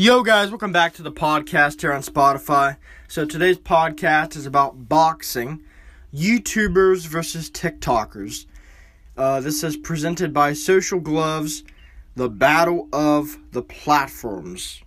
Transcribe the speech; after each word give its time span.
Yo, 0.00 0.22
guys, 0.22 0.48
welcome 0.48 0.70
back 0.70 0.94
to 0.94 1.02
the 1.02 1.10
podcast 1.10 1.80
here 1.80 1.92
on 1.92 2.02
Spotify. 2.02 2.76
So, 3.08 3.24
today's 3.24 3.58
podcast 3.58 4.36
is 4.36 4.46
about 4.46 4.88
boxing, 4.88 5.64
YouTubers 6.14 7.04
versus 7.04 7.50
TikTokers. 7.50 8.46
Uh, 9.16 9.40
this 9.40 9.64
is 9.64 9.76
presented 9.76 10.32
by 10.32 10.52
Social 10.52 11.00
Gloves, 11.00 11.64
the 12.14 12.28
Battle 12.28 12.88
of 12.92 13.38
the 13.50 13.62
Platforms. 13.62 14.82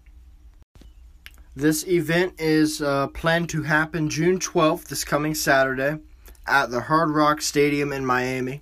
This 1.57 1.85
event 1.85 2.35
is 2.39 2.81
uh, 2.81 3.07
planned 3.07 3.49
to 3.49 3.63
happen 3.63 4.09
June 4.09 4.39
12th, 4.39 4.85
this 4.85 5.03
coming 5.03 5.35
Saturday, 5.35 5.99
at 6.47 6.71
the 6.71 6.83
Hard 6.83 7.09
Rock 7.09 7.41
Stadium 7.41 7.91
in 7.91 8.05
Miami. 8.05 8.61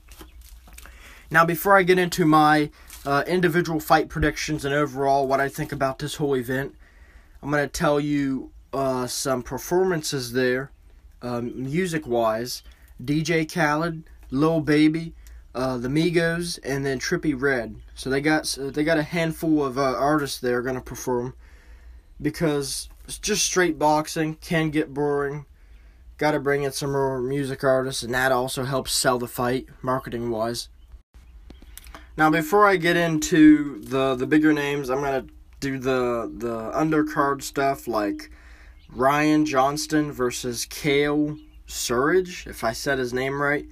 Now, 1.30 1.46
before 1.46 1.78
I 1.78 1.84
get 1.84 2.00
into 2.00 2.26
my 2.26 2.72
uh, 3.06 3.24
individual 3.28 3.80
fight 3.80 4.10
predictions 4.10 4.66
and 4.66 4.74
overall 4.74 5.28
what 5.28 5.40
I 5.40 5.50
think 5.50 5.72
about 5.72 6.00
this 6.00 6.16
whole 6.16 6.36
event. 6.36 6.76
I'm 7.42 7.50
going 7.50 7.64
to 7.64 7.68
tell 7.68 8.00
you 8.00 8.52
uh, 8.74 9.08
some 9.08 9.42
performances 9.42 10.34
there, 10.34 10.72
um, 11.22 11.64
music 11.64 12.06
wise. 12.06 12.64
DJ 13.04 13.50
Khaled, 13.52 14.04
Lil 14.30 14.60
Baby, 14.62 15.14
uh, 15.56 15.78
the 15.78 15.88
Migos, 15.88 16.60
and 16.64 16.86
then 16.86 17.00
Trippie 17.00 17.40
Redd. 17.40 17.76
So 17.96 18.10
they 18.10 18.22
got 18.22 18.58
they 18.60 18.84
got 18.84 18.98
a 18.98 19.04
handful 19.04 19.64
of 19.66 19.78
uh, 19.78 19.82
artists 19.82 20.40
there 20.40 20.62
going 20.62 20.76
to 20.76 20.82
perform 20.82 21.34
because 22.22 22.90
it's 23.06 23.18
just 23.18 23.46
straight 23.46 23.80
boxing 23.80 24.36
can 24.36 24.70
get 24.70 24.94
boring. 24.94 25.46
Got 26.18 26.32
to 26.32 26.40
bring 26.40 26.64
in 26.64 26.74
some 26.74 26.92
more 26.92 27.22
music 27.22 27.64
artists, 27.64 28.04
and 28.04 28.14
that 28.14 28.34
also 28.34 28.66
helps 28.66 28.92
sell 28.92 29.18
the 29.18 29.28
fight 29.28 29.68
marketing 29.82 30.30
wise. 30.30 30.68
Now, 32.20 32.30
before 32.30 32.68
I 32.68 32.76
get 32.76 32.98
into 32.98 33.80
the 33.80 34.14
the 34.14 34.28
bigger 34.28 34.52
names, 34.52 34.90
I'm 34.90 35.00
gonna 35.00 35.28
do 35.62 35.80
the 35.80 36.30
the 36.36 36.70
undercard 36.72 37.42
stuff 37.42 37.88
like 37.88 38.30
Ryan 38.90 39.46
Johnston 39.46 40.12
versus 40.12 40.66
Kale 40.66 41.38
Surridge, 41.66 42.46
if 42.46 42.62
I 42.62 42.74
said 42.74 43.00
his 43.00 43.14
name 43.14 43.42
right. 43.42 43.66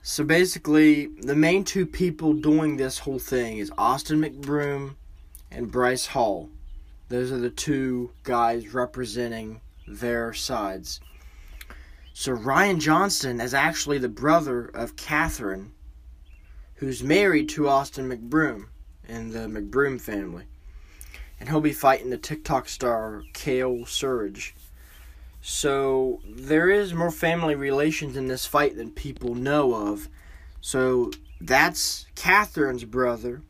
So 0.00 0.24
basically, 0.24 1.08
the 1.20 1.34
main 1.34 1.62
two 1.62 1.84
people 1.84 2.32
doing 2.32 2.78
this 2.78 3.00
whole 3.00 3.18
thing 3.18 3.58
is 3.58 3.70
Austin 3.76 4.18
McBroom 4.18 4.94
and 5.50 5.70
Bryce 5.70 6.06
Hall. 6.06 6.48
Those 7.10 7.30
are 7.32 7.38
the 7.38 7.50
two 7.50 8.12
guys 8.22 8.72
representing 8.72 9.60
their 9.86 10.32
sides. 10.32 11.00
So 12.14 12.32
Ryan 12.32 12.80
Johnston 12.80 13.42
is 13.42 13.52
actually 13.52 13.98
the 13.98 14.08
brother 14.08 14.70
of 14.72 14.96
Catherine 14.96 15.73
who's 16.76 17.02
married 17.02 17.48
to 17.50 17.68
Austin 17.68 18.08
McBroom 18.08 18.66
in 19.08 19.30
the 19.30 19.40
McBroom 19.40 20.00
family. 20.00 20.44
And 21.38 21.48
he'll 21.48 21.60
be 21.60 21.72
fighting 21.72 22.10
the 22.10 22.18
TikTok 22.18 22.68
star 22.68 23.22
Kale 23.32 23.86
Surge. 23.86 24.54
So 25.40 26.20
there 26.26 26.70
is 26.70 26.94
more 26.94 27.10
family 27.10 27.54
relations 27.54 28.16
in 28.16 28.28
this 28.28 28.46
fight 28.46 28.76
than 28.76 28.90
people 28.90 29.34
know 29.34 29.74
of. 29.74 30.08
So 30.60 31.10
that's 31.40 32.06
Catherine's 32.14 32.84
brother. 32.84 33.42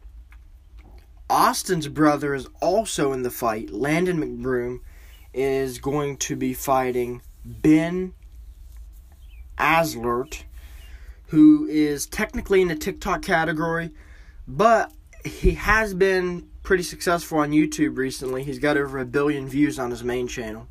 Austin's 1.31 1.89
brother 1.89 2.35
is 2.35 2.49
also 2.61 3.13
in 3.13 3.23
the 3.23 3.31
fight. 3.31 3.71
Landon 3.71 4.19
McBroom 4.19 4.81
is 5.33 5.79
going 5.79 6.17
to 6.17 6.37
be 6.37 6.53
fighting 6.53 7.23
Ben 7.45 8.13
Azelart 9.59 10.43
who 11.29 11.67
is 11.67 12.07
technically 12.07 12.63
in 12.63 12.69
the 12.69 12.77
TikTok 12.77 13.23
category, 13.23 13.91
but 14.47 14.93
he 15.25 15.53
has 15.53 15.95
been 15.95 16.49
pretty 16.63 16.83
successful 16.83 17.39
on 17.39 17.51
YouTube 17.51 17.97
recently. 17.97 18.43
He's 18.43 18.59
got 18.59 18.77
over 18.77 18.99
a 18.99 19.05
billion 19.05 19.49
views 19.49 19.79
on 19.79 19.91
his 19.91 20.05
main 20.05 20.29
channel. 20.29 20.67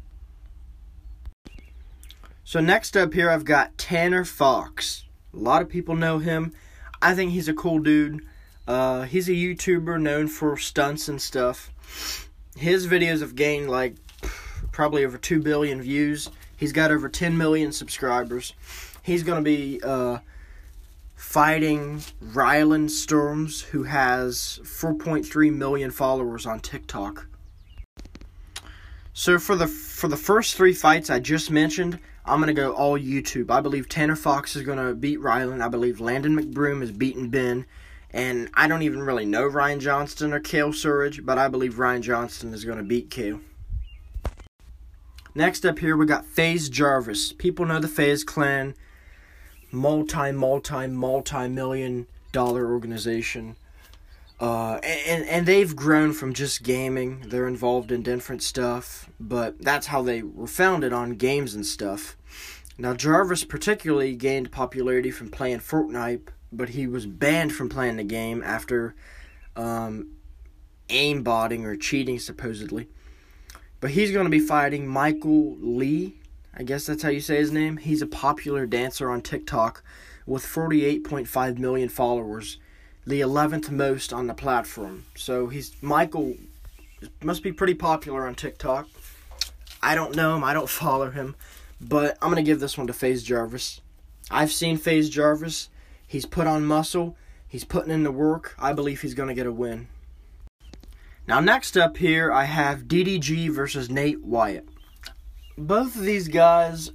So 2.43 2.59
next 2.59 2.97
up 2.97 3.13
here 3.13 3.29
I've 3.29 3.45
got 3.45 3.77
Tanner 3.77 4.25
Fox. 4.25 5.05
A 5.33 5.37
lot 5.37 5.61
of 5.61 5.69
people 5.69 5.95
know 5.95 6.19
him. 6.19 6.53
I 7.01 7.15
think 7.15 7.31
he's 7.31 7.47
a 7.47 7.53
cool 7.53 7.79
dude. 7.79 8.25
Uh, 8.67 9.03
he's 9.03 9.27
a 9.27 9.33
YouTuber 9.33 9.99
known 10.01 10.27
for 10.27 10.57
stunts 10.57 11.07
and 11.07 11.21
stuff. 11.21 12.29
His 12.55 12.87
videos 12.87 13.21
have 13.21 13.35
gained 13.35 13.69
like 13.69 13.95
probably 14.71 15.05
over 15.05 15.17
2 15.17 15.41
billion 15.41 15.81
views. 15.81 16.29
He's 16.55 16.71
got 16.71 16.91
over 16.91 17.09
10 17.09 17.37
million 17.37 17.71
subscribers. 17.71 18.53
He's 19.01 19.23
going 19.23 19.43
to 19.43 19.43
be 19.43 19.81
uh, 19.83 20.19
fighting 21.23 21.99
Ryland 22.21 22.91
Storms, 22.91 23.61
who 23.61 23.83
has 23.83 24.59
4.3 24.63 25.51
million 25.51 25.89
followers 25.89 26.45
on 26.45 26.59
TikTok. 26.59 27.25
So 29.13 29.39
for 29.39 29.55
the 29.55 29.65
for 29.65 30.07
the 30.07 30.17
first 30.17 30.55
three 30.55 30.73
fights 30.73 31.09
I 31.09 31.19
just 31.19 31.49
mentioned, 31.49 31.97
I'm 32.23 32.39
gonna 32.39 32.53
go 32.53 32.73
all 32.73 32.99
YouTube. 32.99 33.49
I 33.49 33.61
believe 33.61 33.89
Tanner 33.89 34.17
Fox 34.17 34.55
is 34.55 34.61
gonna 34.61 34.93
beat 34.93 35.21
Ryland. 35.21 35.63
I 35.63 35.69
believe 35.69 35.99
Landon 35.99 36.35
McBroom 36.37 36.83
is 36.83 36.91
beating 36.91 37.29
Ben. 37.29 37.65
And 38.11 38.51
I 38.53 38.67
don't 38.67 38.83
even 38.83 39.01
really 39.01 39.25
know 39.25 39.47
Ryan 39.47 39.79
Johnston 39.79 40.33
or 40.33 40.39
Kale 40.39 40.71
Surridge, 40.71 41.25
but 41.25 41.39
I 41.39 41.47
believe 41.47 41.79
Ryan 41.79 42.03
Johnston 42.03 42.53
is 42.53 42.63
gonna 42.63 42.83
beat 42.83 43.09
Kale. 43.09 43.39
Next 45.33 45.65
up 45.65 45.79
here 45.79 45.97
we 45.97 46.05
got 46.05 46.25
FaZe 46.25 46.69
Jarvis. 46.69 47.33
People 47.33 47.65
know 47.65 47.79
the 47.79 47.87
FaZe 47.87 48.23
clan 48.23 48.75
multi, 49.73 50.31
multi, 50.31 50.87
multi 50.87 51.47
million 51.47 52.07
dollar 52.31 52.71
organization. 52.71 53.55
Uh, 54.39 54.79
and, 54.83 55.23
and 55.25 55.45
they've 55.45 55.75
grown 55.75 56.11
from 56.11 56.33
just 56.33 56.63
gaming. 56.63 57.23
They're 57.27 57.47
involved 57.47 57.91
in 57.91 58.03
different 58.03 58.43
stuff, 58.43 59.09
but 59.19 59.61
that's 59.61 59.87
how 59.87 60.01
they 60.01 60.21
were 60.21 60.47
founded 60.47 60.91
on 60.91 61.11
games 61.11 61.53
and 61.53 61.65
stuff. 61.65 62.17
Now, 62.77 62.93
Jarvis 62.93 63.45
particularly 63.45 64.15
gained 64.15 64.51
popularity 64.51 65.11
from 65.11 65.29
playing 65.29 65.59
Fortnite, 65.59 66.27
but 66.51 66.69
he 66.69 66.87
was 66.87 67.05
banned 67.05 67.53
from 67.53 67.69
playing 67.69 67.97
the 67.97 68.03
game 68.03 68.43
after 68.43 68.95
um, 69.55 70.15
aimbotting 70.89 71.63
or 71.63 71.75
cheating, 71.77 72.19
supposedly. 72.19 72.87
But 73.79 73.91
he's 73.91 74.11
going 74.11 74.25
to 74.25 74.31
be 74.31 74.39
fighting 74.39 74.87
Michael 74.87 75.55
Le, 75.59 76.11
I 76.55 76.63
guess 76.63 76.85
that's 76.85 77.01
how 77.01 77.09
you 77.09 77.19
say 77.19 77.37
his 77.37 77.51
name. 77.51 77.77
He's 77.77 78.01
a 78.01 78.07
popular 78.07 78.65
dancer 78.65 79.09
on 79.09 79.21
TikTok 79.21 79.83
with 80.25 80.45
48.5 80.45 81.57
million 81.57 81.89
followers, 81.89 82.57
the 83.05 83.21
11th 83.21 83.71
most 83.71 84.13
on 84.13 84.27
the 84.27 84.33
platform. 84.33 85.05
So 85.15 85.47
he's 85.47 85.75
Michael 85.81 86.35
must 87.21 87.43
be 87.43 87.51
pretty 87.51 87.73
popular 87.73 88.27
on 88.27 88.35
TikTok. 88.35 88.87
I 89.81 89.95
don't 89.95 90.15
know 90.15 90.35
him, 90.35 90.43
I 90.43 90.53
don't 90.53 90.69
follow 90.83 91.09
him, 91.09 91.35
but 91.81 92.17
I'm 92.21 92.31
going 92.31 92.43
to 92.43 92.49
give 92.49 92.59
this 92.59 92.77
one 92.77 92.87
to 92.87 92.93
FaZe 92.93 93.23
Jarvis. 93.23 93.81
I've 94.29 94.51
seen 94.51 94.77
FaZe 94.77 95.09
Jarvis. 95.09 95.69
He's 96.07 96.25
put 96.25 96.47
on 96.47 96.65
muscle. 96.65 97.17
He's 97.47 97.65
putting 97.65 97.91
in 97.91 98.03
the 98.03 98.11
work. 98.11 98.55
I 98.59 98.73
believe 98.73 99.01
he's 99.01 99.13
going 99.13 99.29
to 99.29 99.35
get 99.35 99.47
a 99.47 99.51
win. 99.51 99.87
Now, 101.27 101.39
next 101.39 101.77
up 101.77 101.97
here, 101.97 102.31
I 102.31 102.45
have 102.45 102.83
DDG 102.83 103.49
versus 103.49 103.89
Nate 103.89 104.23
Wyatt 104.23 104.67
both 105.57 105.95
of 105.95 106.01
these 106.01 106.27
guys 106.27 106.91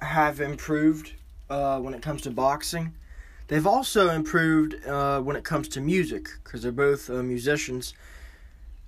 have 0.00 0.40
improved 0.40 1.12
uh, 1.50 1.78
when 1.80 1.94
it 1.94 2.02
comes 2.02 2.22
to 2.22 2.30
boxing. 2.30 2.94
They've 3.48 3.66
also 3.66 4.10
improved 4.10 4.84
uh, 4.86 5.20
when 5.20 5.36
it 5.36 5.44
comes 5.44 5.68
to 5.68 5.80
music 5.80 6.28
because 6.42 6.62
they're 6.62 6.72
both 6.72 7.08
uh, 7.08 7.22
musicians. 7.22 7.94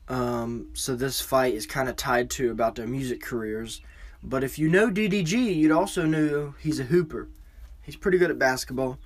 Um, 0.09 0.69
so 0.75 0.97
this 0.97 1.21
fight 1.21 1.55
is 1.55 1.67
kind 1.67 1.89
of 1.89 1.97
tied 1.97 2.31
to 2.31 2.51
about 2.51 2.75
their 2.75 2.87
music 2.87 3.23
careers. 3.23 3.81
But 4.23 4.45
if 4.45 4.59
you 4.59 4.69
know 4.69 4.91
DDG, 4.91 5.57
you'd 5.57 5.73
also 5.73 6.05
know 6.05 6.55
he's 6.61 6.79
a 6.79 6.85
hooper. 6.85 7.29
He's 7.83 7.97
pretty 7.97 8.19
good 8.19 8.31
at 8.31 8.39
basketball. 8.39 8.99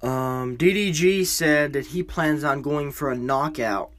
Um, 0.00 0.56
DDG 0.56 1.26
said 1.26 1.72
that 1.72 1.86
he 1.86 2.04
plans 2.04 2.44
on 2.44 2.62
going 2.62 2.92
for 2.92 3.10
a 3.10 3.16
knockout 3.16 3.90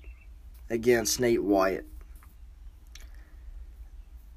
against 0.69 1.19
Nate 1.19 1.43
Wyatt 1.43 1.88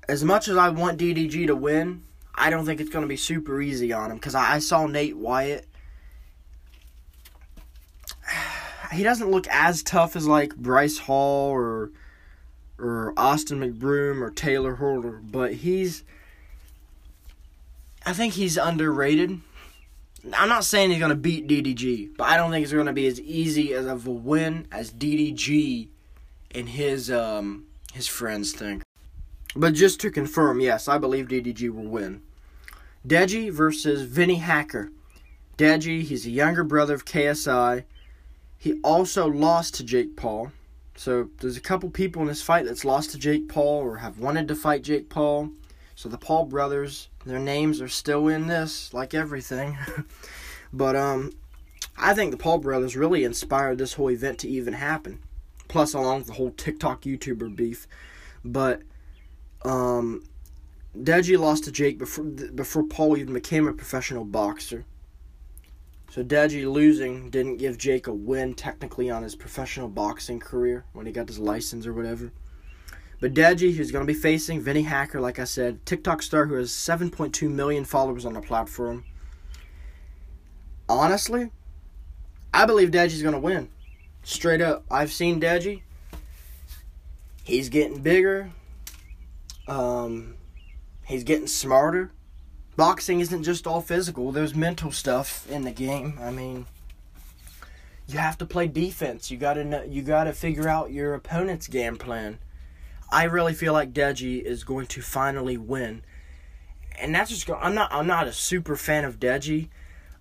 as 0.08 0.24
much 0.24 0.48
as 0.48 0.56
I 0.56 0.68
want 0.70 0.98
DDG 0.98 1.46
to 1.46 1.56
win, 1.56 2.02
I 2.34 2.50
don't 2.50 2.64
think 2.64 2.80
it's 2.80 2.90
going 2.90 3.02
to 3.02 3.08
be 3.08 3.16
super 3.16 3.60
easy 3.60 3.92
on 3.92 4.10
him 4.10 4.16
because 4.16 4.34
I, 4.34 4.54
I 4.54 4.58
saw 4.58 4.86
Nate 4.86 5.16
Wyatt. 5.16 5.66
He 8.92 9.02
doesn't 9.02 9.30
look 9.30 9.48
as 9.48 9.82
tough 9.82 10.16
as 10.16 10.26
like 10.26 10.54
Bryce 10.54 10.98
Hall 10.98 11.48
or 11.48 11.92
or 12.78 13.14
Austin 13.16 13.58
McBroom 13.58 14.20
or 14.20 14.28
Taylor 14.30 14.74
Holder, 14.74 15.18
but 15.24 15.54
he's 15.54 16.04
I 18.04 18.12
think 18.12 18.34
he's 18.34 18.58
underrated. 18.58 19.40
I'm 20.34 20.48
not 20.50 20.64
saying 20.64 20.90
he's 20.90 20.98
going 20.98 21.08
to 21.08 21.16
beat 21.16 21.48
DDG, 21.48 22.16
but 22.18 22.24
I 22.24 22.36
don't 22.36 22.50
think 22.50 22.64
it's 22.64 22.72
going 22.72 22.84
to 22.84 22.92
be 22.92 23.06
as 23.06 23.18
easy 23.18 23.72
as 23.72 23.86
of 23.86 24.06
a 24.06 24.10
win 24.10 24.66
as 24.70 24.92
DDG 24.92 25.88
and 26.54 26.68
his 26.68 27.10
um 27.10 27.64
his 27.94 28.06
friends 28.06 28.52
think. 28.52 28.82
But 29.54 29.74
just 29.74 30.00
to 30.00 30.10
confirm, 30.10 30.60
yes, 30.60 30.88
I 30.88 30.98
believe 30.98 31.28
DDG 31.28 31.70
will 31.70 31.86
win. 31.86 32.22
Deji 33.06 33.50
versus 33.52 34.02
Vinny 34.02 34.36
Hacker. 34.36 34.90
Deji, 35.58 36.02
he's 36.02 36.26
a 36.26 36.30
younger 36.30 36.64
brother 36.64 36.94
of 36.94 37.04
KSI. 37.04 37.84
He 38.56 38.80
also 38.82 39.26
lost 39.26 39.74
to 39.74 39.84
Jake 39.84 40.16
Paul. 40.16 40.52
So 40.94 41.28
there's 41.40 41.56
a 41.56 41.60
couple 41.60 41.90
people 41.90 42.22
in 42.22 42.28
this 42.28 42.42
fight 42.42 42.64
that's 42.64 42.84
lost 42.84 43.10
to 43.10 43.18
Jake 43.18 43.48
Paul 43.48 43.82
or 43.82 43.96
have 43.96 44.18
wanted 44.18 44.48
to 44.48 44.54
fight 44.54 44.82
Jake 44.82 45.08
Paul. 45.08 45.50
So 45.94 46.08
the 46.08 46.18
Paul 46.18 46.46
brothers, 46.46 47.08
their 47.26 47.38
names 47.38 47.80
are 47.80 47.88
still 47.88 48.28
in 48.28 48.46
this, 48.46 48.94
like 48.94 49.14
everything. 49.14 49.76
but 50.72 50.96
um, 50.96 51.32
I 51.96 52.14
think 52.14 52.30
the 52.30 52.36
Paul 52.36 52.58
brothers 52.58 52.96
really 52.96 53.24
inspired 53.24 53.78
this 53.78 53.94
whole 53.94 54.10
event 54.10 54.38
to 54.40 54.48
even 54.48 54.74
happen. 54.74 55.18
Plus, 55.68 55.94
along 55.94 56.18
with 56.18 56.26
the 56.28 56.34
whole 56.34 56.50
TikTok 56.50 57.02
YouTuber 57.02 57.54
beef. 57.56 57.86
But 58.44 58.82
um, 59.64 60.24
Deji 60.96 61.38
lost 61.38 61.64
to 61.64 61.72
Jake 61.72 61.98
before 61.98 62.24
before 62.24 62.84
Paul 62.84 63.16
even 63.16 63.34
became 63.34 63.66
a 63.66 63.72
professional 63.72 64.24
boxer. 64.24 64.84
So 66.10 66.22
Deji 66.22 66.70
losing 66.70 67.30
didn't 67.30 67.56
give 67.56 67.78
Jake 67.78 68.06
a 68.06 68.12
win 68.12 68.52
technically 68.54 69.08
on 69.08 69.22
his 69.22 69.34
professional 69.34 69.88
boxing 69.88 70.40
career 70.40 70.84
when 70.92 71.06
he 71.06 71.12
got 71.12 71.28
his 71.28 71.38
license 71.38 71.86
or 71.86 71.94
whatever. 71.94 72.32
But 73.18 73.32
Deji, 73.32 73.74
who's 73.74 73.90
going 73.90 74.06
to 74.06 74.12
be 74.12 74.18
facing 74.18 74.60
Vinny 74.60 74.82
Hacker, 74.82 75.20
like 75.20 75.38
I 75.38 75.44
said, 75.44 75.86
TikTok 75.86 76.22
star 76.22 76.44
who 76.46 76.54
has 76.54 76.70
7.2 76.70 77.48
million 77.48 77.84
followers 77.84 78.26
on 78.26 78.34
the 78.34 78.42
platform. 78.42 79.04
Honestly, 80.88 81.50
I 82.52 82.66
believe 82.66 82.90
Deji's 82.90 83.22
going 83.22 83.32
to 83.32 83.40
win. 83.40 83.68
Straight 84.22 84.60
up. 84.60 84.84
I've 84.90 85.12
seen 85.12 85.40
Deji. 85.40 85.82
He's 87.44 87.68
getting 87.68 88.02
bigger. 88.02 88.50
Um, 89.68 90.36
he's 91.04 91.24
getting 91.24 91.46
smarter. 91.46 92.12
Boxing 92.76 93.20
isn't 93.20 93.42
just 93.42 93.66
all 93.66 93.80
physical. 93.80 94.32
There's 94.32 94.54
mental 94.54 94.90
stuff 94.90 95.48
in 95.50 95.62
the 95.62 95.70
game. 95.70 96.18
I 96.20 96.30
mean, 96.30 96.66
you 98.06 98.18
have 98.18 98.38
to 98.38 98.46
play 98.46 98.66
defense. 98.66 99.30
You 99.30 99.36
gotta 99.36 99.64
know, 99.64 99.82
you 99.82 100.02
gotta 100.02 100.32
figure 100.32 100.68
out 100.68 100.92
your 100.92 101.14
opponent's 101.14 101.68
game 101.68 101.96
plan. 101.96 102.38
I 103.10 103.24
really 103.24 103.52
feel 103.52 103.74
like 103.74 103.92
Deji 103.92 104.42
is 104.42 104.64
going 104.64 104.86
to 104.88 105.02
finally 105.02 105.58
win, 105.58 106.02
and 106.98 107.14
that's 107.14 107.30
just. 107.30 107.48
I'm 107.50 107.74
not. 107.74 107.92
I'm 107.92 108.06
not 108.06 108.26
a 108.26 108.32
super 108.32 108.74
fan 108.74 109.04
of 109.04 109.20
Deji. 109.20 109.68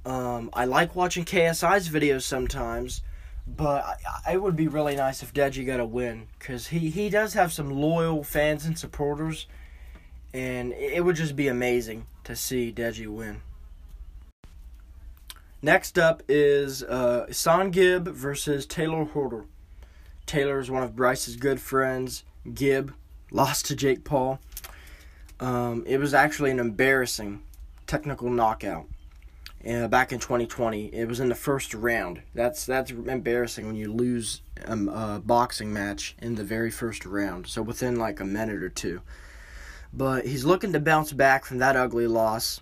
Um, 0.06 0.50
I 0.54 0.66
like 0.66 0.96
watching 0.96 1.24
KSI's 1.24 1.88
videos 1.90 2.24
sometimes, 2.24 3.02
but 3.48 4.00
it 4.30 4.42
would 4.42 4.56
be 4.56 4.68
really 4.68 4.96
nice 4.96 5.24
if 5.24 5.34
Deji 5.34 5.66
got 5.66 5.80
a 5.80 5.86
win 5.86 6.28
because 6.38 6.68
he 6.68 6.90
he 6.90 7.10
does 7.10 7.34
have 7.34 7.52
some 7.52 7.70
loyal 7.70 8.24
fans 8.24 8.66
and 8.66 8.78
supporters, 8.78 9.48
and 10.34 10.74
it 10.74 11.04
would 11.04 11.16
just 11.16 11.36
be 11.36 11.48
amazing 11.48 12.06
to 12.24 12.36
see 12.36 12.72
Deji 12.72 13.08
win. 13.08 13.42
Next 15.62 16.00
up 16.00 16.24
is 16.28 16.82
uh, 16.84 17.28
Gib 17.72 18.08
versus 18.08 18.66
Taylor 18.66 19.06
Holder. 19.06 19.46
Taylor 20.26 20.60
is 20.60 20.72
one 20.72 20.82
of 20.82 20.96
Bryce's 20.96 21.36
good 21.36 21.62
friends. 21.62 22.24
Gib 22.52 22.94
lost 23.32 23.66
to 23.68 23.76
Jake 23.76 24.04
Paul. 24.04 24.40
Um, 25.40 25.84
it 25.86 25.98
was 25.98 26.14
actually 26.14 26.52
an 26.52 26.60
embarrassing 26.60 27.44
technical 27.86 28.30
knockout. 28.30 28.88
Uh, 29.68 29.88
back 29.88 30.12
in 30.12 30.20
2020, 30.20 30.88
it 30.88 31.08
was 31.08 31.20
in 31.20 31.30
the 31.30 31.36
first 31.36 31.74
round. 31.76 32.22
That's 32.34 32.66
that's 32.66 32.90
embarrassing 32.90 33.68
when 33.68 33.76
you 33.76 33.94
lose 33.94 34.42
um, 34.66 34.90
a 34.90 35.22
boxing 35.24 35.72
match 35.72 36.16
in 36.20 36.34
the 36.34 36.44
very 36.44 36.72
first 36.72 37.06
round. 37.06 37.46
So 37.46 37.62
within 37.62 37.98
like 37.98 38.20
a 38.20 38.26
minute 38.26 38.64
or 38.64 38.70
two. 38.70 39.02
But 39.94 40.26
he's 40.26 40.46
looking 40.46 40.74
to 40.74 40.80
bounce 40.80 41.12
back 41.12 41.46
from 41.46 41.60
that 41.60 41.76
ugly 41.76 42.08
loss. 42.08 42.62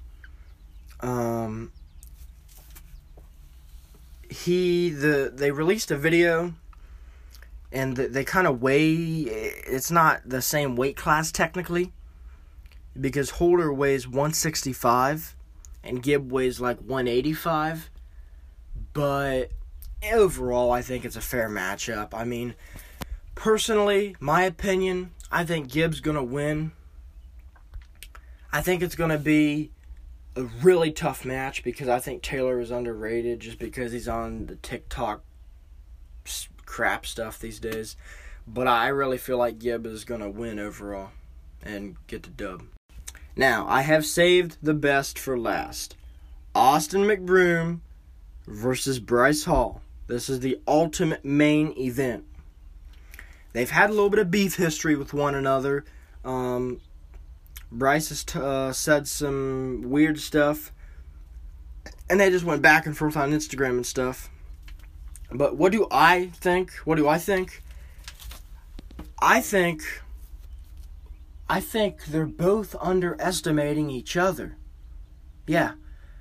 Um, 1.00 1.72
he 4.30 4.90
the 4.90 5.32
they 5.34 5.52
released 5.52 5.92
a 5.92 5.98
video 5.98 6.54
and 7.72 7.96
they 7.96 8.24
kind 8.24 8.48
of 8.48 8.62
weigh 8.62 8.86
it's 8.86 9.92
not 9.92 10.22
the 10.26 10.42
same 10.42 10.76
weight 10.76 10.98
class 10.98 11.32
technically 11.32 11.94
because 13.00 13.32
Holder 13.32 13.74
weighs 13.74 14.08
165 14.08 15.36
and 15.84 16.04
Gib 16.04 16.32
weighs 16.32 16.60
like 16.60 16.80
185 16.80 17.90
but 18.94 19.52
overall 20.12 20.72
I 20.72 20.82
think 20.82 21.06
it's 21.06 21.16
a 21.16 21.22
fair 21.22 21.50
matchup. 21.50 22.14
I 22.14 22.24
mean 22.24 22.56
personally, 23.40 24.16
my 24.20 24.44
opinion, 24.44 25.12
I 25.32 25.46
think 25.46 25.72
Gib's 25.72 26.02
going 26.02 26.18
to 26.18 26.24
win. 26.24 26.74
I 28.52 28.62
think 28.62 28.82
it's 28.82 28.96
going 28.96 29.12
to 29.12 29.18
be 29.18 29.72
a 30.36 30.44
really 30.44 30.92
tough 30.92 31.24
match 31.24 31.64
because 31.64 31.88
I 31.88 32.00
think 32.00 32.22
Taylor 32.22 32.60
is 32.60 32.70
underrated 32.70 33.40
just 33.40 33.58
because 33.58 33.94
he's 33.94 34.08
on 34.08 34.48
the 34.48 34.56
TikTok 34.58 35.24
crap 36.66 37.06
stuff 37.06 37.40
these 37.40 37.60
days. 37.60 37.96
But 38.46 38.68
I 38.68 38.88
really 38.88 39.18
feel 39.18 39.38
like 39.38 39.60
Gib 39.60 39.86
is 39.86 40.04
going 40.04 40.22
to 40.22 40.30
win 40.30 40.60
overall 40.60 41.12
and 41.64 41.96
get 42.08 42.24
the 42.24 42.30
dub. 42.30 42.64
Now, 43.36 43.66
I 43.68 43.82
have 43.82 44.06
saved 44.06 44.58
the 44.62 44.74
best 44.74 45.18
for 45.18 45.38
last. 45.38 45.96
Austin 46.54 47.04
McBroom 47.04 47.80
versus 48.48 49.00
Bryce 49.00 49.46
Hall. 49.46 49.82
This 50.08 50.30
is 50.30 50.40
the 50.40 50.60
ultimate 50.68 51.24
main 51.24 51.74
event. 51.78 52.26
They've 53.54 53.70
had 53.70 53.90
a 53.90 53.94
little 53.94 54.10
bit 54.10 54.20
of 54.20 54.32
beef 54.32 54.56
history 54.56 54.96
with 54.96 55.14
one 55.14 55.36
another. 55.36 55.86
Um, 56.26 56.82
Bryce 57.72 58.10
has 58.10 58.24
t- 58.24 58.40
uh, 58.40 58.72
said 58.72 59.08
some 59.08 59.84
weird 59.86 60.20
stuff, 60.20 60.72
and 62.10 62.20
they 62.20 62.30
just 62.30 62.46
went 62.46 62.62
back 62.62 62.86
and 62.86 62.98
forth 62.98 63.16
on 63.16 63.32
Instagram 63.32 63.72
and 63.72 63.86
stuff. 63.86 64.30
But 65.32 65.56
what 65.58 65.72
do 65.72 65.88
I 65.92 66.32
think? 66.34 66.74
What 66.86 66.96
do 66.96 67.08
I 67.08 67.20
think? 67.20 67.64
I 69.22 69.42
think 69.42 69.84
I 71.50 71.60
think 71.60 72.06
they're 72.06 72.28
both 72.28 72.76
underestimating 72.80 73.90
each 73.90 74.16
other. 74.16 74.58
Yeah. 75.48 75.74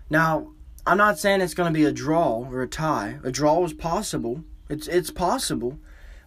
Now, 0.09 0.53
I'm 0.87 0.97
not 0.97 1.19
saying 1.19 1.43
it's 1.43 1.53
going 1.53 1.71
to 1.71 1.79
be 1.79 1.85
a 1.85 1.93
draw 1.93 2.47
or 2.51 2.63
a 2.63 2.67
tie. 2.67 3.19
A 3.23 3.31
draw 3.31 3.63
is 3.65 3.75
possible. 3.75 4.43
It's 4.71 4.89
it's 4.89 5.11
possible, 5.11 5.79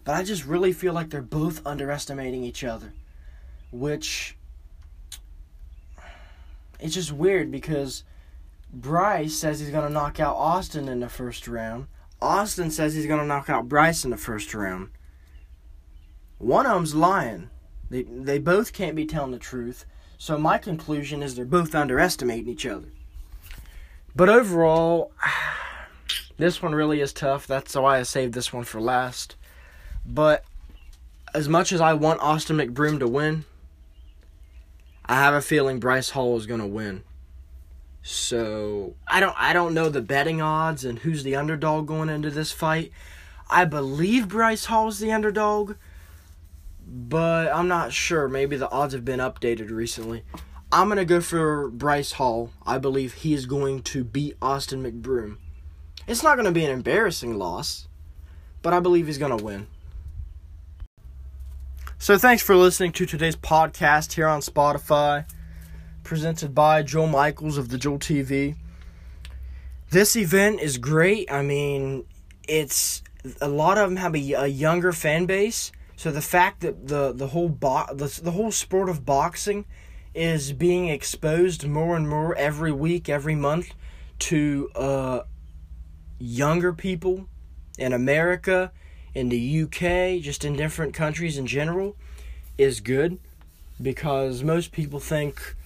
but 0.04 0.14
I 0.14 0.22
just 0.22 0.46
really 0.46 0.72
feel 0.72 0.92
like 0.92 1.10
they're 1.10 1.20
both 1.20 1.66
underestimating 1.66 2.44
each 2.44 2.62
other, 2.62 2.92
which 3.72 4.36
it's 6.78 6.94
just 6.94 7.12
weird 7.12 7.50
because 7.50 8.04
Bryce 8.72 9.34
says 9.34 9.60
he's 9.60 9.70
going 9.70 9.86
to 9.86 9.92
knock 9.92 10.20
out 10.20 10.36
Austin 10.36 10.88
in 10.88 11.00
the 11.00 11.08
first 11.08 11.48
round. 11.48 11.86
Austin 12.20 12.70
says 12.70 12.94
he's 12.94 13.06
going 13.06 13.20
to 13.20 13.26
knock 13.26 13.50
out 13.50 13.68
Bryce 13.68 14.04
in 14.04 14.10
the 14.10 14.16
first 14.16 14.54
round. 14.54 14.90
One 16.38 16.66
of 16.66 16.74
them's 16.74 16.94
lying. 16.94 17.50
They, 17.92 18.04
they 18.04 18.38
both 18.38 18.72
can't 18.72 18.96
be 18.96 19.04
telling 19.04 19.32
the 19.32 19.38
truth. 19.38 19.84
So 20.16 20.38
my 20.38 20.56
conclusion 20.56 21.22
is 21.22 21.34
they're 21.34 21.44
both 21.44 21.74
underestimating 21.74 22.48
each 22.48 22.64
other. 22.64 22.88
But 24.16 24.30
overall, 24.30 25.12
this 26.38 26.62
one 26.62 26.74
really 26.74 27.02
is 27.02 27.12
tough. 27.12 27.46
That's 27.46 27.74
why 27.74 27.98
I 27.98 28.04
saved 28.04 28.32
this 28.32 28.50
one 28.50 28.64
for 28.64 28.80
last. 28.80 29.36
But 30.06 30.42
as 31.34 31.50
much 31.50 31.70
as 31.70 31.82
I 31.82 31.92
want 31.92 32.22
Austin 32.22 32.56
McBroom 32.56 32.98
to 32.98 33.06
win, 33.06 33.44
I 35.04 35.16
have 35.16 35.34
a 35.34 35.42
feeling 35.42 35.78
Bryce 35.78 36.10
Hall 36.10 36.38
is 36.38 36.46
going 36.46 36.60
to 36.60 36.66
win. 36.66 37.02
So 38.02 38.94
I 39.06 39.20
don't 39.20 39.36
I 39.38 39.52
don't 39.52 39.74
know 39.74 39.90
the 39.90 40.00
betting 40.00 40.40
odds 40.40 40.86
and 40.86 41.00
who's 41.00 41.24
the 41.24 41.36
underdog 41.36 41.86
going 41.86 42.08
into 42.08 42.30
this 42.30 42.52
fight. 42.52 42.90
I 43.50 43.66
believe 43.66 44.28
Bryce 44.28 44.64
Hall's 44.64 44.98
the 44.98 45.12
underdog, 45.12 45.74
but 46.86 47.52
I'm 47.54 47.68
not 47.68 47.92
sure. 47.92 48.28
Maybe 48.28 48.56
the 48.56 48.70
odds 48.70 48.94
have 48.94 49.04
been 49.04 49.20
updated 49.20 49.70
recently. 49.70 50.24
I'm 50.70 50.88
gonna 50.88 51.04
go 51.04 51.20
for 51.20 51.68
Bryce 51.68 52.12
Hall. 52.12 52.50
I 52.64 52.78
believe 52.78 53.14
he 53.14 53.34
is 53.34 53.46
going 53.46 53.82
to 53.82 54.04
beat 54.04 54.36
Austin 54.40 54.82
McBroom. 54.82 55.36
It's 56.06 56.22
not 56.22 56.36
gonna 56.36 56.52
be 56.52 56.64
an 56.64 56.70
embarrassing 56.70 57.38
loss, 57.38 57.88
but 58.62 58.72
I 58.72 58.80
believe 58.80 59.06
he's 59.06 59.18
gonna 59.18 59.36
win. 59.36 59.66
So 61.98 62.18
thanks 62.18 62.42
for 62.42 62.56
listening 62.56 62.92
to 62.92 63.06
today's 63.06 63.36
podcast 63.36 64.14
here 64.14 64.26
on 64.26 64.40
Spotify 64.40 65.24
presented 66.02 66.54
by 66.54 66.82
Joel 66.82 67.06
Michaels 67.06 67.58
of 67.58 67.68
the 67.68 67.78
Joel 67.78 67.98
TV. 67.98 68.56
This 69.90 70.16
event 70.16 70.60
is 70.60 70.78
great. 70.78 71.30
I 71.30 71.42
mean, 71.42 72.04
it's 72.48 73.02
a 73.40 73.48
lot 73.48 73.78
of 73.78 73.88
them 73.88 73.96
have 73.96 74.14
a, 74.16 74.32
a 74.32 74.46
younger 74.46 74.92
fan 74.92 75.26
base. 75.26 75.70
So 75.96 76.10
the 76.10 76.22
fact 76.22 76.60
that 76.60 76.88
the 76.88 77.12
the 77.12 77.28
whole 77.28 77.48
bo- 77.48 77.92
the, 77.92 78.20
the 78.22 78.32
whole 78.32 78.50
sport 78.50 78.88
of 78.88 79.04
boxing 79.04 79.64
is 80.14 80.52
being 80.52 80.88
exposed 80.88 81.66
more 81.66 81.96
and 81.96 82.08
more 82.08 82.34
every 82.36 82.72
week, 82.72 83.08
every 83.08 83.34
month 83.34 83.74
to 84.18 84.70
uh, 84.74 85.20
younger 86.18 86.72
people 86.72 87.26
in 87.78 87.92
America, 87.92 88.72
in 89.14 89.28
the 89.28 89.62
UK, 89.62 90.22
just 90.22 90.44
in 90.44 90.54
different 90.54 90.94
countries 90.94 91.38
in 91.38 91.46
general, 91.46 91.96
is 92.58 92.80
good 92.80 93.18
because 93.80 94.42
most 94.42 94.72
people 94.72 95.00
think 95.00 95.56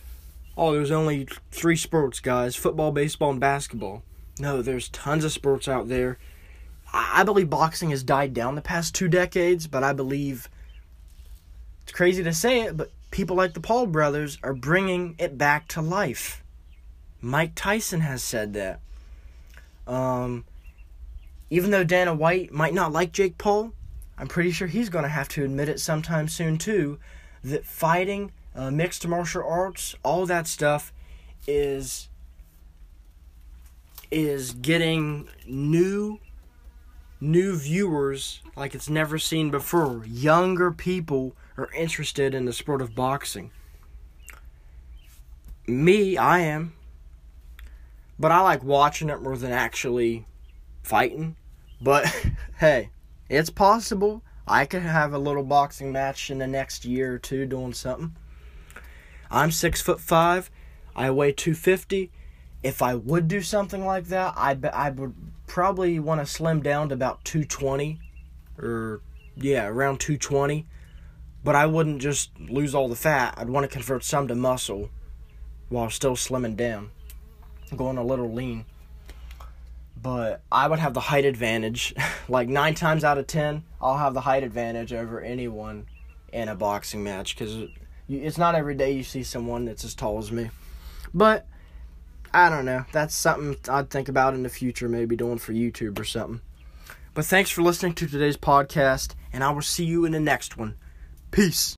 oh, 0.56 0.72
there's 0.72 0.90
only 0.90 1.28
three 1.50 1.76
sports, 1.76 2.20
guys 2.20 2.56
football, 2.56 2.92
baseball, 2.92 3.30
and 3.30 3.40
basketball. 3.40 4.02
No, 4.38 4.62
there's 4.62 4.88
tons 4.88 5.24
of 5.24 5.32
sports 5.32 5.68
out 5.68 5.88
there. 5.88 6.18
I 6.92 7.24
believe 7.24 7.50
boxing 7.50 7.90
has 7.90 8.02
died 8.02 8.32
down 8.34 8.54
the 8.54 8.62
past 8.62 8.94
two 8.94 9.08
decades, 9.08 9.66
but 9.66 9.82
I 9.82 9.92
believe 9.92 10.48
it's 11.82 11.92
crazy 11.92 12.22
to 12.22 12.32
say 12.32 12.62
it, 12.62 12.76
but 12.76 12.90
people 13.10 13.36
like 13.36 13.54
the 13.54 13.60
Paul 13.60 13.86
brothers 13.86 14.38
are 14.42 14.54
bringing 14.54 15.14
it 15.18 15.38
back 15.38 15.68
to 15.68 15.80
life. 15.80 16.42
Mike 17.20 17.52
Tyson 17.54 18.00
has 18.00 18.22
said 18.22 18.54
that. 18.54 18.80
Um, 19.86 20.44
even 21.50 21.70
though 21.70 21.84
Dana 21.84 22.14
White 22.14 22.52
might 22.52 22.74
not 22.74 22.92
like 22.92 23.12
Jake 23.12 23.38
Paul, 23.38 23.72
I'm 24.18 24.28
pretty 24.28 24.50
sure 24.50 24.68
he's 24.68 24.88
going 24.88 25.04
to 25.04 25.08
have 25.08 25.28
to 25.30 25.44
admit 25.44 25.68
it 25.68 25.80
sometime 25.80 26.28
soon 26.28 26.58
too 26.58 26.98
that 27.44 27.64
fighting, 27.64 28.32
uh, 28.54 28.70
mixed 28.70 29.06
martial 29.06 29.44
arts, 29.46 29.94
all 30.02 30.26
that 30.26 30.46
stuff 30.46 30.92
is 31.46 32.08
is 34.10 34.52
getting 34.52 35.28
new 35.46 36.18
new 37.20 37.56
viewers 37.56 38.42
like 38.56 38.74
it's 38.74 38.88
never 38.88 39.18
seen 39.18 39.50
before. 39.50 40.04
Younger 40.06 40.70
people 40.70 41.34
are 41.56 41.72
interested 41.72 42.34
in 42.34 42.44
the 42.44 42.52
sport 42.52 42.82
of 42.82 42.94
boxing. 42.94 43.50
Me, 45.66 46.16
I 46.16 46.40
am. 46.40 46.74
But 48.18 48.32
I 48.32 48.40
like 48.40 48.62
watching 48.62 49.10
it 49.10 49.20
more 49.20 49.36
than 49.36 49.52
actually 49.52 50.26
fighting. 50.82 51.36
But 51.80 52.06
hey, 52.58 52.90
it's 53.28 53.50
possible. 53.50 54.22
I 54.46 54.64
could 54.64 54.82
have 54.82 55.12
a 55.12 55.18
little 55.18 55.42
boxing 55.42 55.92
match 55.92 56.30
in 56.30 56.38
the 56.38 56.46
next 56.46 56.84
year 56.84 57.14
or 57.14 57.18
two 57.18 57.46
doing 57.46 57.72
something. 57.72 58.14
I'm 59.30 59.50
six 59.50 59.82
foot 59.82 60.00
five. 60.00 60.50
I 60.94 61.10
weigh 61.10 61.32
250. 61.32 62.10
If 62.62 62.80
I 62.80 62.94
would 62.94 63.28
do 63.28 63.42
something 63.42 63.84
like 63.84 64.06
that, 64.06 64.34
I 64.36 64.54
be, 64.54 64.68
I 64.68 64.90
would 64.90 65.14
probably 65.56 65.98
want 65.98 66.20
to 66.20 66.26
slim 66.26 66.60
down 66.60 66.90
to 66.90 66.94
about 66.94 67.24
220 67.24 67.98
or 68.58 69.00
yeah, 69.36 69.66
around 69.66 69.98
220. 69.98 70.66
But 71.42 71.54
I 71.54 71.64
wouldn't 71.64 72.02
just 72.02 72.30
lose 72.38 72.74
all 72.74 72.88
the 72.88 72.94
fat. 72.94 73.32
I'd 73.38 73.48
want 73.48 73.64
to 73.64 73.68
convert 73.68 74.04
some 74.04 74.28
to 74.28 74.34
muscle 74.34 74.90
while 75.70 75.88
still 75.88 76.14
slimming 76.14 76.58
down, 76.58 76.90
going 77.74 77.96
a 77.96 78.04
little 78.04 78.30
lean. 78.30 78.66
But 79.96 80.42
I 80.52 80.68
would 80.68 80.78
have 80.78 80.92
the 80.92 81.00
height 81.00 81.24
advantage. 81.24 81.94
like 82.28 82.48
9 82.48 82.74
times 82.74 83.02
out 83.02 83.16
of 83.16 83.26
10, 83.26 83.64
I'll 83.80 83.96
have 83.96 84.12
the 84.12 84.20
height 84.20 84.44
advantage 84.44 84.92
over 84.92 85.22
anyone 85.22 85.86
in 86.34 86.50
a 86.50 86.54
boxing 86.54 87.02
match 87.02 87.34
cuz 87.34 87.70
it's 88.10 88.36
not 88.36 88.54
every 88.54 88.74
day 88.74 88.90
you 88.90 89.02
see 89.02 89.22
someone 89.22 89.64
that's 89.64 89.84
as 89.84 89.94
tall 89.94 90.18
as 90.18 90.30
me. 90.30 90.50
But 91.14 91.46
I 92.32 92.48
don't 92.48 92.64
know. 92.64 92.84
That's 92.92 93.14
something 93.14 93.56
I'd 93.68 93.90
think 93.90 94.08
about 94.08 94.34
in 94.34 94.42
the 94.42 94.48
future, 94.48 94.88
maybe 94.88 95.16
doing 95.16 95.38
for 95.38 95.52
YouTube 95.52 95.98
or 95.98 96.04
something. 96.04 96.40
But 97.14 97.24
thanks 97.24 97.50
for 97.50 97.62
listening 97.62 97.94
to 97.94 98.06
today's 98.06 98.36
podcast, 98.36 99.14
and 99.32 99.42
I 99.42 99.50
will 99.50 99.62
see 99.62 99.86
you 99.86 100.04
in 100.04 100.12
the 100.12 100.20
next 100.20 100.58
one. 100.58 100.76
Peace. 101.30 101.74